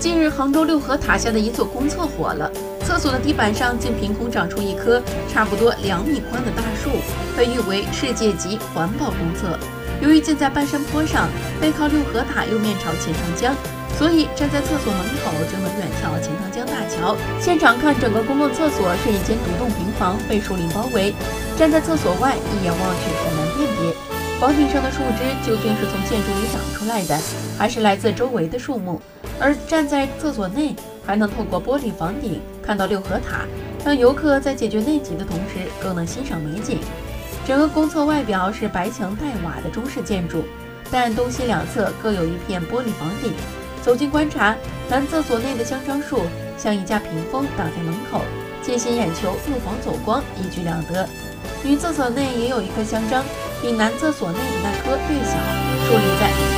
[0.00, 2.50] 近日，杭州六合塔下的一座公厕火了，
[2.82, 6.88] 厕所的地板上竟凭空长出一棵差不多两米宽的大树，
[7.36, 9.58] 被誉为世界级环保公厕。
[10.00, 11.28] 由于建在半山坡上，
[11.60, 13.54] 背靠六合塔，又面朝钱塘江，
[13.98, 17.14] 所以站在厕所门口就能远眺钱塘江大桥。
[17.38, 21.12] 现场看，整个公共厕所是一间独栋平房，被树林包围。
[21.58, 23.92] 站在厕所外，一眼望去很难辨别，
[24.40, 27.20] 房顶上的树枝究竟是从建筑里长出来的，
[27.58, 28.98] 还是来自周围的树木。
[29.40, 33.46] 而站在厕所内，还能透过玻璃房顶看到六合塔，
[33.84, 36.78] 让游客在解决内急的同时，更能欣赏美景。
[37.46, 40.44] 整个公厕外表是白墙带瓦的中式建筑，
[40.90, 43.32] 但东西两侧各有一片玻璃房顶。
[43.82, 44.54] 走近观察，
[44.90, 46.20] 男厕所内的香樟树
[46.58, 48.20] 像一架屏风挡在门口，
[48.62, 51.08] 既吸眼球又防走光，一举两得。
[51.64, 53.24] 女厕所内也有一棵香樟，
[53.62, 55.32] 比男厕所内的那棵略小，
[55.86, 56.49] 树立在。